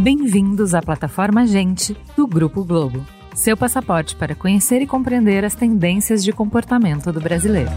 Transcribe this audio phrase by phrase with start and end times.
[0.00, 6.24] Bem-vindos à plataforma Gente do Grupo Globo, seu passaporte para conhecer e compreender as tendências
[6.24, 7.70] de comportamento do brasileiro.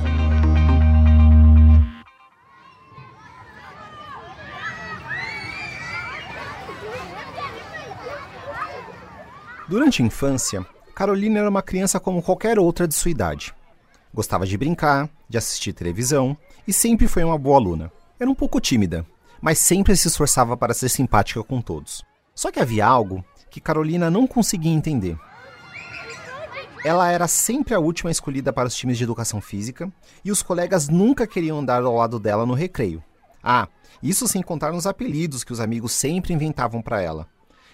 [9.69, 10.65] Durante a infância,
[10.95, 13.53] Carolina era uma criança como qualquer outra de sua idade.
[14.13, 17.91] Gostava de brincar, de assistir televisão e sempre foi uma boa aluna.
[18.19, 19.05] Era um pouco tímida,
[19.41, 22.03] mas sempre se esforçava para ser simpática com todos.
[22.35, 25.17] Só que havia algo que Carolina não conseguia entender.
[26.83, 29.91] Ela era sempre a última escolhida para os times de educação física
[30.25, 33.03] e os colegas nunca queriam andar ao lado dela no recreio.
[33.43, 33.67] Ah,
[34.01, 37.27] isso sem contar nos apelidos que os amigos sempre inventavam para ela.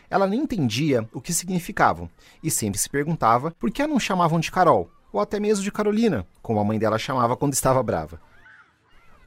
[0.09, 2.09] Ela nem entendia o que significavam
[2.43, 5.71] e sempre se perguntava por que a não chamavam de Carol, ou até mesmo de
[5.71, 8.19] Carolina, como a mãe dela chamava quando estava brava.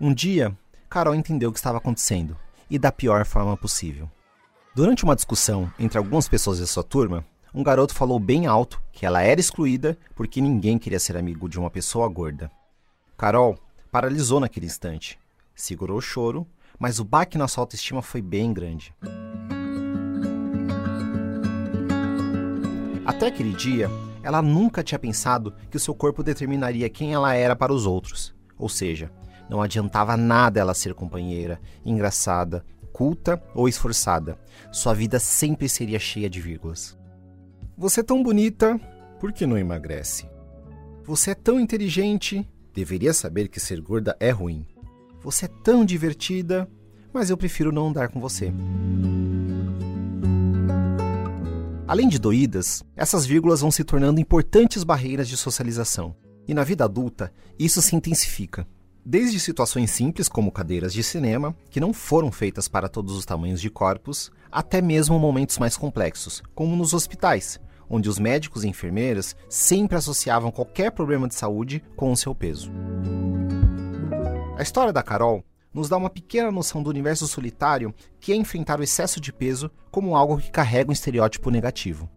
[0.01, 0.57] Um dia,
[0.88, 2.37] Carol entendeu o que estava acontecendo
[2.71, 4.10] e da pior forma possível.
[4.74, 9.05] Durante uma discussão entre algumas pessoas de sua turma, um garoto falou bem alto que
[9.05, 12.51] ela era excluída porque ninguém queria ser amigo de uma pessoa gorda.
[13.16, 13.59] Carol
[13.90, 15.18] paralisou naquele instante.
[15.55, 16.46] Segurou o choro,
[16.79, 18.95] mas o baque na sua autoestima foi bem grande.
[23.05, 23.90] Até aquele dia,
[24.23, 28.35] ela nunca tinha pensado que o seu corpo determinaria quem ela era para os outros.
[28.59, 29.10] Ou seja,
[29.49, 34.38] não adiantava nada ela ser companheira, engraçada, culta ou esforçada.
[34.71, 36.99] Sua vida sempre seria cheia de vírgulas.
[37.77, 38.79] Você é tão bonita,
[39.18, 40.29] por que não emagrece?
[41.05, 44.66] Você é tão inteligente, deveria saber que ser gorda é ruim.
[45.23, 46.71] Você é tão divertida,
[47.12, 48.52] mas eu prefiro não andar com você.
[51.91, 56.15] Além de doídas, essas vírgulas vão se tornando importantes barreiras de socialização.
[56.46, 58.65] E na vida adulta, isso se intensifica.
[59.05, 63.61] Desde situações simples como cadeiras de cinema, que não foram feitas para todos os tamanhos
[63.61, 67.59] de corpos, até mesmo momentos mais complexos, como nos hospitais,
[67.89, 72.71] onde os médicos e enfermeiras sempre associavam qualquer problema de saúde com o seu peso.
[74.57, 78.81] A história da Carol nos dá uma pequena noção do universo solitário que é enfrentar
[78.81, 82.09] o excesso de peso como algo que carrega um estereótipo negativo.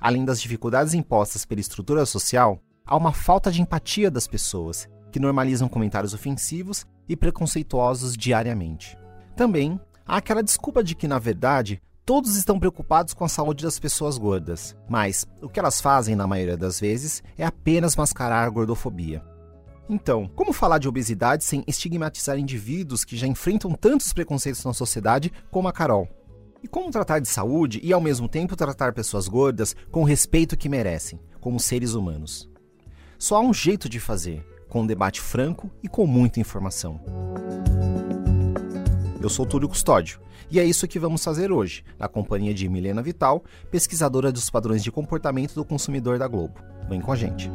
[0.00, 5.20] Além das dificuldades impostas pela estrutura social, há uma falta de empatia das pessoas, que
[5.20, 8.98] normalizam comentários ofensivos e preconceituosos diariamente.
[9.36, 13.78] Também há aquela desculpa de que, na verdade, todos estão preocupados com a saúde das
[13.78, 18.50] pessoas gordas, mas o que elas fazem, na maioria das vezes, é apenas mascarar a
[18.50, 19.22] gordofobia.
[19.88, 25.32] Então, como falar de obesidade sem estigmatizar indivíduos que já enfrentam tantos preconceitos na sociedade
[25.50, 26.08] como a Carol?
[26.62, 30.56] E como tratar de saúde e ao mesmo tempo tratar pessoas gordas com o respeito
[30.56, 32.48] que merecem, como seres humanos?
[33.18, 36.98] Só há um jeito de fazer, com um debate franco e com muita informação.
[39.20, 40.18] Eu sou Túlio Custódio
[40.50, 44.82] e é isso que vamos fazer hoje, na companhia de Milena Vital, pesquisadora dos padrões
[44.82, 46.54] de comportamento do consumidor da Globo.
[46.88, 47.50] Vem com a gente.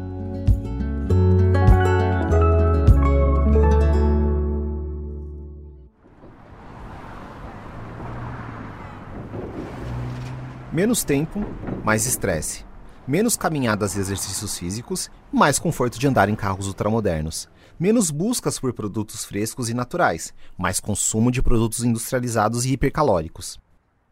[10.71, 11.43] Menos tempo,
[11.83, 12.63] mais estresse.
[13.07, 17.49] Menos caminhadas e exercícios físicos, mais conforto de andar em carros ultramodernos.
[17.79, 23.59] Menos buscas por produtos frescos e naturais, mais consumo de produtos industrializados e hipercalóricos.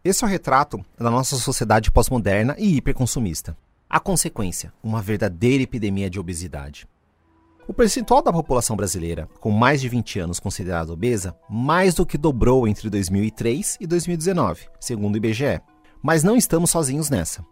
[0.03, 3.55] Esse é o retrato da nossa sociedade pós-moderna e hiperconsumista.
[3.87, 6.87] A consequência, uma verdadeira epidemia de obesidade.
[7.67, 12.17] O percentual da população brasileira com mais de 20 anos considerada obesa mais do que
[12.17, 15.61] dobrou entre 2003 e 2019, segundo o IBGE.
[16.01, 17.45] Mas não estamos sozinhos nessa.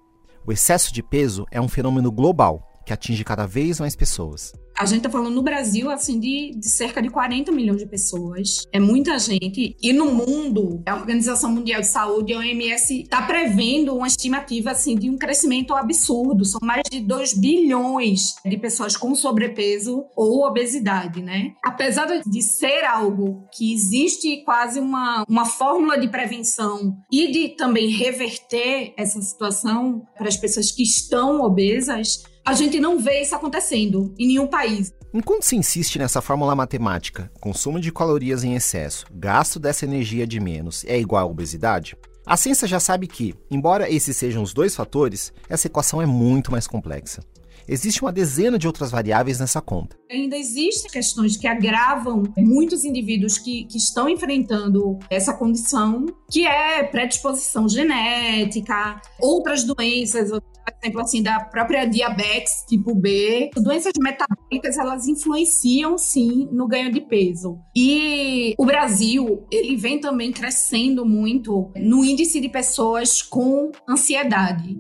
[0.46, 4.54] O excesso de peso é um fenômeno global que atinge cada vez mais pessoas.
[4.78, 8.68] A gente está falando no Brasil, assim, de, de, cerca de 40 milhões de pessoas.
[8.74, 9.76] É muita gente.
[9.82, 14.96] E no mundo, a Organização Mundial de Saúde, a OMS, está prevendo uma estimativa, assim,
[14.96, 16.44] de um crescimento absurdo.
[16.44, 21.54] São mais de 2 bilhões de pessoas com sobrepeso ou obesidade, né?
[21.64, 27.90] Apesar de ser algo que existe quase uma, uma fórmula de prevenção e de também
[27.90, 34.14] reverter essa situação para as pessoas que estão obesas, a gente não vê isso acontecendo
[34.20, 34.94] em nenhum país.
[35.12, 40.40] Enquanto se insiste nessa fórmula matemática, consumo de calorias em excesso, gasto dessa energia de
[40.40, 44.76] menos é igual à obesidade, a ciência já sabe que, embora esses sejam os dois
[44.76, 47.24] fatores, essa equação é muito mais complexa.
[47.68, 49.98] Existe uma dezena de outras variáveis nessa conta.
[50.10, 56.84] Ainda existem questões que agravam muitos indivíduos que, que estão enfrentando essa condição, que é
[56.84, 63.50] predisposição genética, outras doenças, por exemplo, assim, da própria diabetes tipo B.
[63.56, 67.60] Doenças metabólicas, elas influenciam, sim, no ganho de peso.
[67.76, 74.80] E o Brasil, ele vem também crescendo muito no índice de pessoas com ansiedade.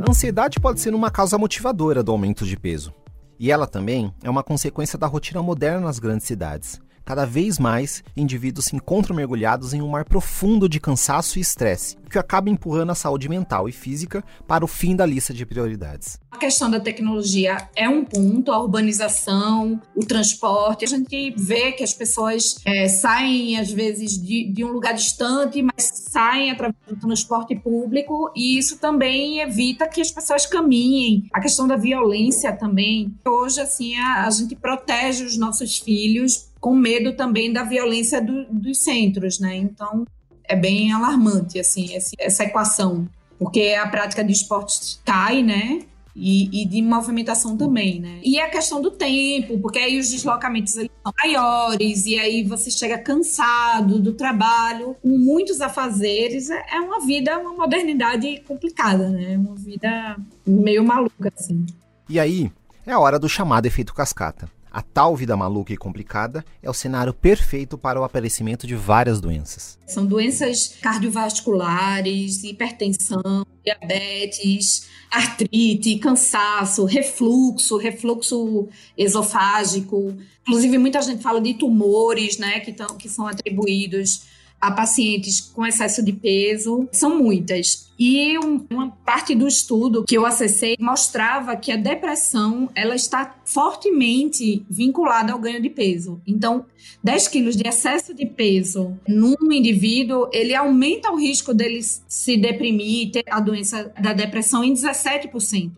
[0.00, 2.94] A ansiedade pode ser uma causa motivadora do aumento de peso.
[3.36, 6.80] E ela também é uma consequência da rotina moderna nas grandes cidades.
[7.08, 11.96] Cada vez mais, indivíduos se encontram mergulhados em um mar profundo de cansaço e estresse,
[12.04, 15.46] o que acaba empurrando a saúde mental e física para o fim da lista de
[15.46, 16.20] prioridades.
[16.30, 20.84] A questão da tecnologia é um ponto, a urbanização, o transporte.
[20.84, 25.62] A gente vê que as pessoas é, saem, às vezes, de, de um lugar distante,
[25.62, 31.26] mas saem através do transporte público, e isso também evita que as pessoas caminhem.
[31.32, 33.14] A questão da violência também.
[33.26, 38.44] Hoje, assim, a, a gente protege os nossos filhos com medo também da violência do,
[38.50, 39.56] dos centros, né?
[39.56, 40.06] Então
[40.44, 43.08] é bem alarmante assim essa, equação,
[43.38, 45.80] porque a prática de esportes cai, né?
[46.20, 48.18] E, e, de movimentação também, né?
[48.24, 52.98] E a questão do tempo, porque aí os deslocamentos são maiores, e aí você chega
[52.98, 56.50] cansado do trabalho, com muitos afazeres.
[56.50, 59.36] É, é uma vida, uma modernidade complicada, né?
[59.38, 61.64] Uma vida meio maluca, assim.
[62.08, 62.50] E aí,
[62.84, 64.50] é a hora do chamado efeito cascata.
[64.70, 69.20] A tal vida maluca e complicada é o cenário perfeito para o aparecimento de várias
[69.20, 69.78] doenças.
[69.86, 80.14] São doenças cardiovasculares, hipertensão, diabetes, artrite, cansaço, refluxo, refluxo esofágico.
[80.42, 85.66] Inclusive, muita gente fala de tumores, né, que, tão, que são atribuídos a pacientes com
[85.66, 87.88] excesso de peso, são muitas.
[87.98, 93.36] E um, uma parte do estudo que eu acessei mostrava que a depressão ela está
[93.44, 96.20] fortemente vinculada ao ganho de peso.
[96.26, 96.64] Então,
[97.02, 103.08] 10 quilos de excesso de peso num indivíduo, ele aumenta o risco dele se deprimir
[103.08, 105.72] e ter a doença da depressão em 17%.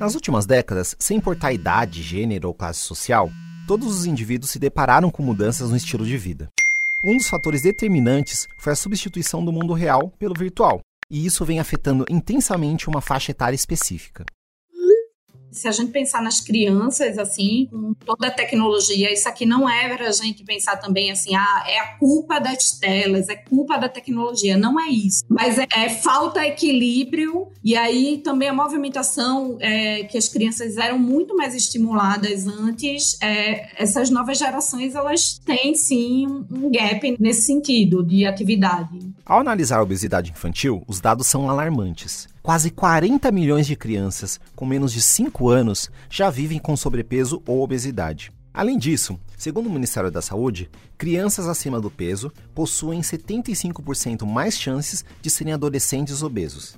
[0.00, 3.30] Nas últimas décadas, sem importar idade, gênero ou classe social,
[3.66, 6.50] todos os indivíduos se depararam com mudanças no estilo de vida.
[7.06, 10.80] Um dos fatores determinantes foi a substituição do mundo real pelo virtual,
[11.10, 14.24] e isso vem afetando intensamente uma faixa etária específica
[15.54, 19.96] se a gente pensar nas crianças, assim, com toda a tecnologia, isso aqui não é
[19.96, 23.88] para a gente pensar também assim, ah, é a culpa das telas, é culpa da
[23.88, 24.56] tecnologia.
[24.56, 25.24] Não é isso.
[25.28, 30.98] Mas é, é falta equilíbrio e aí também a movimentação é, que as crianças eram
[30.98, 33.16] muito mais estimuladas antes.
[33.22, 38.98] É, essas novas gerações, elas têm sim um gap nesse sentido de atividade.
[39.24, 42.33] Ao analisar a obesidade infantil, os dados são alarmantes.
[42.44, 47.62] Quase 40 milhões de crianças com menos de 5 anos já vivem com sobrepeso ou
[47.62, 48.30] obesidade.
[48.52, 50.68] Além disso, segundo o Ministério da Saúde,
[50.98, 56.76] crianças acima do peso possuem 75% mais chances de serem adolescentes obesos.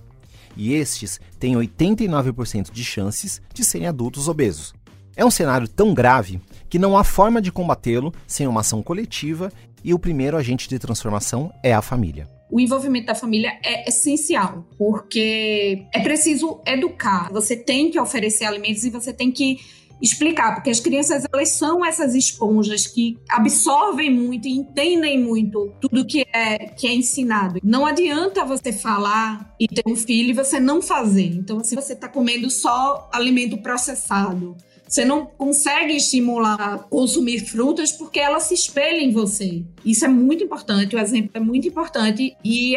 [0.57, 4.73] E estes têm 89% de chances de serem adultos obesos.
[5.17, 6.41] É um cenário tão grave
[6.71, 9.51] que não há forma de combatê-lo sem uma ação coletiva
[9.83, 14.67] e o primeiro agente de transformação é a família o envolvimento da família é essencial,
[14.79, 17.31] porque é preciso educar.
[17.33, 19.59] Você tem que oferecer alimentos e você tem que
[20.01, 26.07] explicar, porque as crianças elas são essas esponjas que absorvem muito e entendem muito tudo
[26.07, 27.59] que é que é ensinado.
[27.63, 31.27] Não adianta você falar e ter um filho e você não fazer.
[31.27, 38.21] Então, se você está comendo só alimento processado, você não consegue estimular consumir frutas porque
[38.21, 39.65] ela se espelha em você.
[39.85, 42.77] Isso é muito importante, o exemplo é muito importante e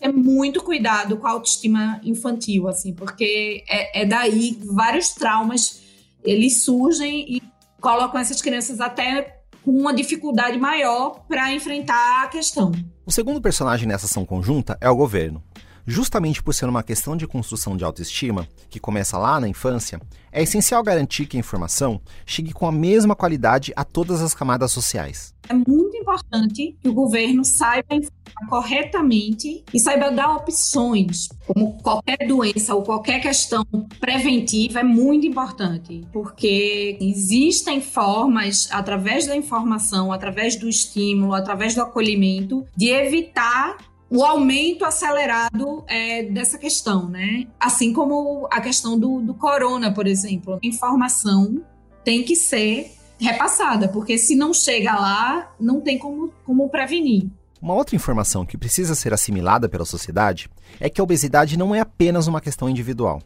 [0.00, 5.80] é muito cuidado com a autoestima infantil, assim, porque é, é daí vários traumas
[6.24, 7.42] eles surgem e
[7.80, 12.72] colocam essas crianças até com uma dificuldade maior para enfrentar a questão.
[13.04, 15.42] O segundo personagem nessa ação conjunta é o governo.
[15.86, 20.42] Justamente por ser uma questão de construção de autoestima, que começa lá na infância, é
[20.42, 25.34] essencial garantir que a informação chegue com a mesma qualidade a todas as camadas sociais.
[25.48, 32.26] É muito importante que o governo saiba informar corretamente e saiba dar opções, como qualquer
[32.26, 33.64] doença ou qualquer questão
[33.98, 41.82] preventiva é muito importante, porque existem formas, através da informação, através do estímulo, através do
[41.82, 43.76] acolhimento, de evitar
[44.12, 47.46] o aumento acelerado é, dessa questão, né?
[47.58, 50.58] Assim como a questão do, do corona, por exemplo.
[50.62, 51.64] Informação
[52.04, 57.26] tem que ser repassada, porque se não chega lá, não tem como, como prevenir.
[57.60, 61.80] Uma outra informação que precisa ser assimilada pela sociedade é que a obesidade não é
[61.80, 63.22] apenas uma questão individual.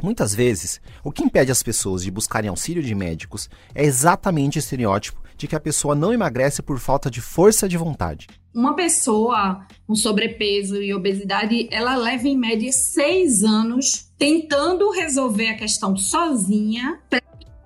[0.00, 4.60] Muitas vezes, o que impede as pessoas de buscarem auxílio de médicos é exatamente o
[4.60, 8.26] estereótipo de que a pessoa não emagrece por falta de força de vontade.
[8.52, 15.56] Uma pessoa com sobrepeso e obesidade, ela leva em média seis anos tentando resolver a
[15.56, 16.98] questão sozinha,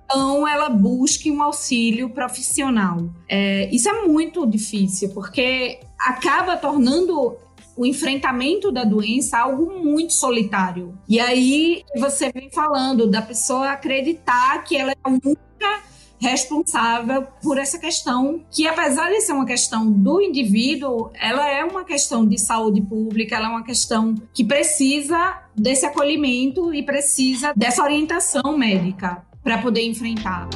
[0.05, 3.09] então ela busque um auxílio profissional.
[3.27, 7.35] É, isso é muito difícil, porque acaba tornando
[7.75, 10.95] o enfrentamento da doença algo muito solitário.
[11.09, 15.83] E aí você vem falando da pessoa acreditar que ela é a única
[16.23, 21.83] responsável por essa questão, que apesar de ser uma questão do indivíduo, ela é uma
[21.83, 27.83] questão de saúde pública, ela é uma questão que precisa desse acolhimento e precisa dessa
[27.83, 30.47] orientação médica para poder enfrentar.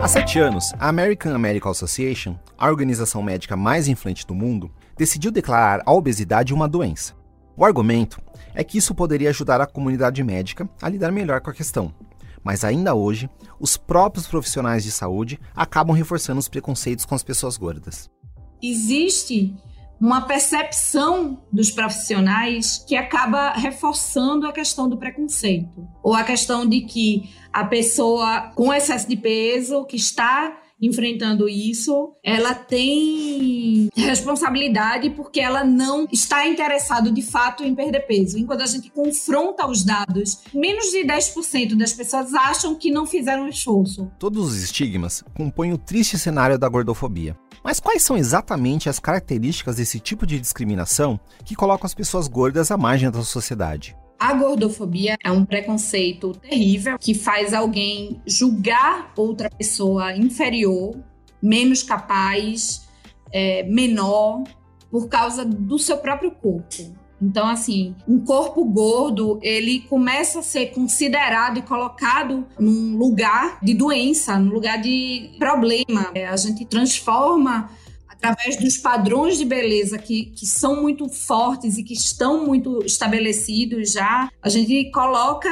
[0.00, 5.30] Há sete anos, a American Medical Association, a organização médica mais influente do mundo, decidiu
[5.30, 7.14] declarar a obesidade uma doença.
[7.58, 8.22] O argumento
[8.54, 11.92] é que isso poderia ajudar a comunidade médica a lidar melhor com a questão.
[12.44, 17.56] Mas ainda hoje, os próprios profissionais de saúde acabam reforçando os preconceitos com as pessoas
[17.56, 18.08] gordas.
[18.62, 19.56] Existe
[20.00, 26.82] uma percepção dos profissionais que acaba reforçando a questão do preconceito, ou a questão de
[26.82, 35.40] que a pessoa com excesso de peso que está enfrentando isso, ela tem responsabilidade porque
[35.40, 38.38] ela não está interessado de fato em perder peso.
[38.38, 43.48] Enquanto a gente confronta os dados, menos de 10% das pessoas acham que não fizeram
[43.48, 44.10] esforço.
[44.18, 47.36] Todos os estigmas compõem o triste cenário da gordofobia.
[47.62, 52.70] Mas quais são exatamente as características desse tipo de discriminação que colocam as pessoas gordas
[52.70, 53.96] à margem da sociedade?
[54.18, 60.96] A gordofobia é um preconceito terrível que faz alguém julgar outra pessoa inferior,
[61.40, 62.88] menos capaz,
[63.32, 64.42] é, menor,
[64.90, 66.96] por causa do seu próprio corpo.
[67.22, 73.74] Então, assim, um corpo gordo, ele começa a ser considerado e colocado num lugar de
[73.74, 76.10] doença, num lugar de problema.
[76.14, 77.70] É, a gente transforma
[78.18, 83.92] através dos padrões de beleza que, que são muito fortes e que estão muito estabelecidos
[83.92, 85.48] já, a gente coloca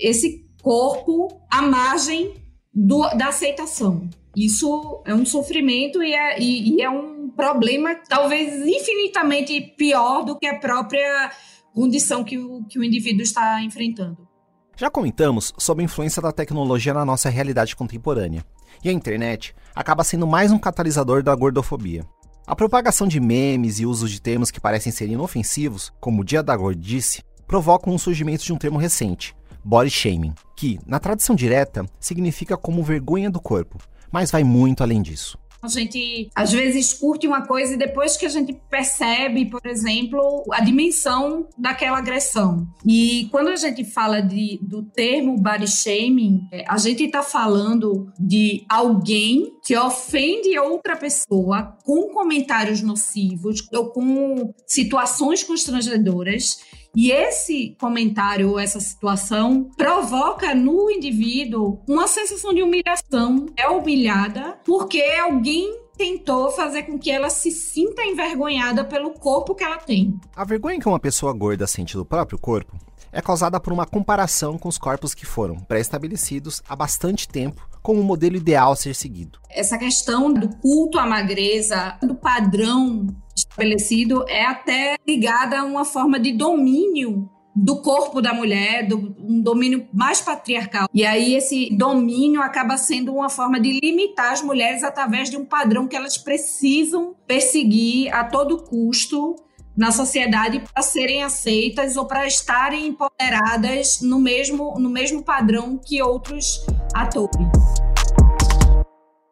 [0.00, 2.34] esse corpo à margem
[2.74, 4.08] do, da aceitação.
[4.36, 10.38] Isso é um sofrimento e é, e, e é um problema talvez infinitamente pior do
[10.38, 11.30] que a própria
[11.74, 14.28] condição que o, que o indivíduo está enfrentando.
[14.76, 18.44] Já comentamos sobre a influência da tecnologia na nossa realidade contemporânea,
[18.82, 22.04] e a internet acaba sendo mais um catalisador da gordofobia.
[22.46, 26.42] A propagação de memes e uso de termos que parecem ser inofensivos, como o Dia
[26.42, 31.84] da Gordice, provocam o surgimento de um termo recente, body shaming, que, na tradução direta,
[32.00, 33.78] significa como vergonha do corpo,
[34.10, 35.38] mas vai muito além disso.
[35.62, 40.44] A gente às vezes curte uma coisa e depois que a gente percebe, por exemplo,
[40.52, 42.66] a dimensão daquela agressão.
[42.86, 48.12] E quando a gente fala de, do termo body shaming, é, a gente está falando
[48.18, 56.58] de alguém que ofende outra pessoa com comentários nocivos ou com situações constrangedoras
[56.94, 63.46] e esse comentário ou essa situação provoca no indivíduo uma sensação de humilhação.
[63.56, 69.64] É humilhada porque alguém tentou fazer com que ela se sinta envergonhada pelo corpo que
[69.64, 70.18] ela tem.
[70.34, 72.76] A vergonha que uma pessoa gorda sente do próprio corpo
[73.12, 78.00] é causada por uma comparação com os corpos que foram pré-estabelecidos há bastante tempo como
[78.00, 79.38] o modelo ideal a ser seguido.
[79.48, 86.18] Essa questão do culto à magreza, do padrão estabelecido, é até ligada a uma forma
[86.18, 90.86] de domínio do corpo da mulher, do, um domínio mais patriarcal.
[90.94, 95.44] E aí esse domínio acaba sendo uma forma de limitar as mulheres através de um
[95.44, 99.34] padrão que elas precisam perseguir a todo custo
[99.78, 106.02] na sociedade para serem aceitas ou para estarem empoderadas no mesmo, no mesmo padrão que
[106.02, 107.38] outros atores.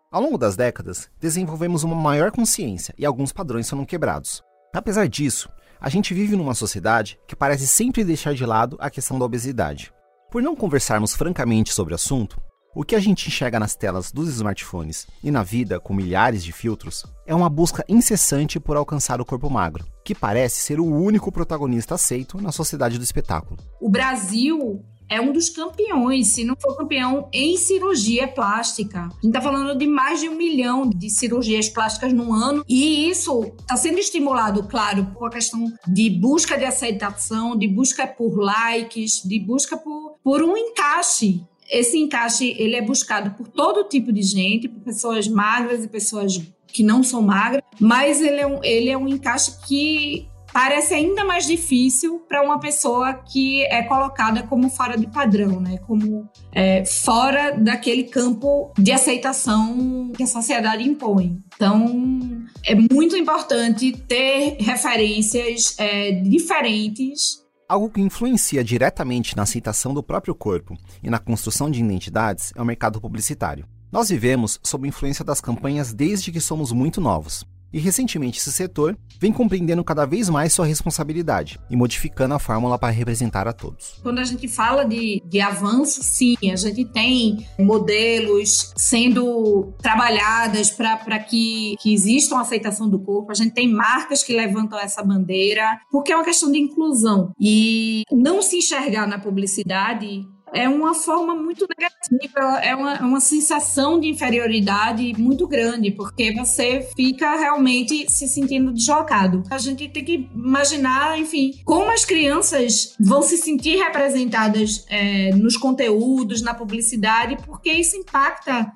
[0.08, 4.40] Ao longo das décadas, desenvolvemos uma maior consciência e alguns padrões foram quebrados.
[4.72, 5.50] Apesar disso,
[5.80, 9.92] a gente vive numa sociedade que parece sempre deixar de lado a questão da obesidade.
[10.30, 12.40] Por não conversarmos francamente sobre o assunto,
[12.76, 16.52] o que a gente enxerga nas telas dos smartphones e na vida com milhares de
[16.52, 21.32] filtros é uma busca incessante por alcançar o corpo magro, que parece ser o único
[21.32, 23.58] protagonista aceito na sociedade do espetáculo.
[23.80, 29.04] O Brasil é um dos campeões, se não for campeão, em cirurgia plástica.
[29.04, 33.08] A gente está falando de mais de um milhão de cirurgias plásticas no ano, e
[33.08, 38.36] isso está sendo estimulado, claro, por a questão de busca de aceitação, de busca por
[38.36, 44.12] likes, de busca por, por um encaixe esse encaixe ele é buscado por todo tipo
[44.12, 48.62] de gente, por pessoas magras e pessoas que não são magras, mas ele é um,
[48.62, 54.42] ele é um encaixe que parece ainda mais difícil para uma pessoa que é colocada
[54.42, 55.76] como fora de padrão, né?
[55.86, 61.38] Como é, fora daquele campo de aceitação que a sociedade impõe.
[61.54, 70.00] Então, é muito importante ter referências é, diferentes Algo que influencia diretamente na aceitação do
[70.00, 73.66] próprio corpo e na construção de identidades é o mercado publicitário.
[73.90, 77.44] Nós vivemos sob influência das campanhas desde que somos muito novos.
[77.72, 82.78] E recentemente esse setor vem compreendendo cada vez mais sua responsabilidade e modificando a fórmula
[82.78, 83.98] para representar a todos.
[84.02, 91.18] Quando a gente fala de, de avanço, sim, a gente tem modelos sendo trabalhadas para
[91.18, 95.80] que, que exista uma aceitação do corpo, a gente tem marcas que levantam essa bandeira,
[95.90, 97.32] porque é uma questão de inclusão.
[97.40, 100.24] E não se enxergar na publicidade
[100.56, 106.32] é uma forma muito negativa, é uma, é uma sensação de inferioridade muito grande, porque
[106.34, 109.42] você fica realmente se sentindo deslocado.
[109.50, 115.56] A gente tem que imaginar, enfim, como as crianças vão se sentir representadas é, nos
[115.58, 118.72] conteúdos, na publicidade, porque isso impacta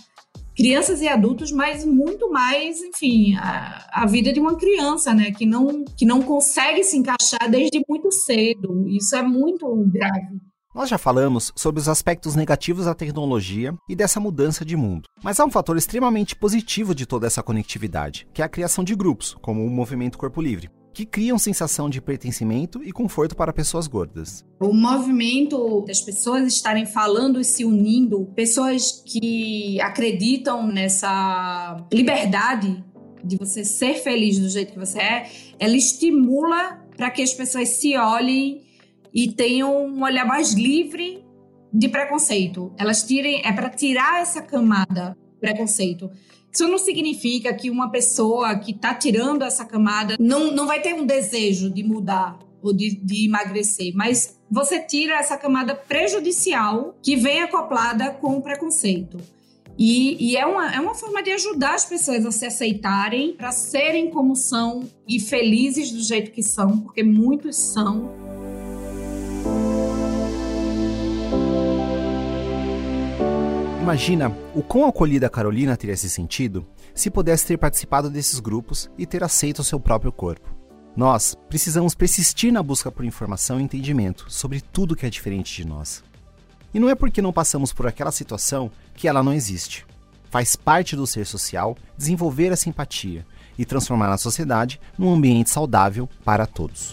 [0.54, 5.46] crianças e adultos, mas muito mais, enfim, a, a, vida de uma criança, né, que
[5.46, 8.86] não, que não consegue se encaixar desde muito cedo.
[8.86, 10.49] Isso é muito grave.
[10.72, 15.08] Nós já falamos sobre os aspectos negativos da tecnologia e dessa mudança de mundo.
[15.20, 18.94] Mas há um fator extremamente positivo de toda essa conectividade, que é a criação de
[18.94, 23.88] grupos, como o Movimento Corpo Livre, que criam sensação de pertencimento e conforto para pessoas
[23.88, 24.44] gordas.
[24.60, 32.84] O movimento das pessoas estarem falando e se unindo, pessoas que acreditam nessa liberdade
[33.24, 37.70] de você ser feliz do jeito que você é, ela estimula para que as pessoas
[37.70, 38.69] se olhem
[39.12, 41.24] e tenham um olhar mais livre
[41.72, 42.72] de preconceito.
[42.78, 46.10] Elas tirem, é para tirar essa camada preconceito.
[46.52, 50.94] Isso não significa que uma pessoa que está tirando essa camada não, não vai ter
[50.94, 57.16] um desejo de mudar ou de, de emagrecer, mas você tira essa camada prejudicial que
[57.16, 59.18] vem acoplada com o preconceito.
[59.78, 63.50] E, e, é, uma, é uma forma de ajudar as pessoas a se aceitarem, para
[63.50, 68.29] serem como são e felizes do jeito que são, porque muitos são.
[73.90, 78.88] Imagina o quão acolhida a Carolina teria se sentido se pudesse ter participado desses grupos
[78.96, 80.48] e ter aceito o seu próprio corpo.
[80.96, 85.66] Nós precisamos persistir na busca por informação e entendimento sobre tudo que é diferente de
[85.66, 86.04] nós.
[86.72, 89.84] E não é porque não passamos por aquela situação que ela não existe.
[90.30, 93.26] Faz parte do ser social desenvolver a simpatia
[93.58, 96.92] e transformar a sociedade num ambiente saudável para todos.